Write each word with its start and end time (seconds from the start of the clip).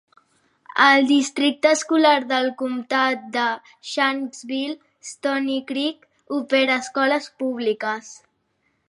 El 0.83 1.03
Districte 1.09 1.73
Escolar 1.77 2.13
del 2.31 2.49
Comtat 2.61 3.27
de 3.35 3.43
Shanksville-Stonycreek 3.91 6.09
opera 6.39 6.79
escoles 6.87 7.29
públiques. 7.45 8.11